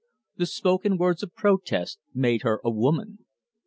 [0.37, 3.25] The spoken words of protest made her a woman.